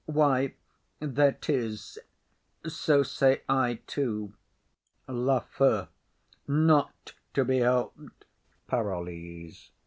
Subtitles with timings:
[0.07, 0.55] Why,
[0.99, 1.99] there 'tis;
[2.65, 4.33] so say I too.
[5.07, 5.89] LAFEW.
[6.47, 8.25] Not to be helped.
[8.65, 9.69] PAROLLES.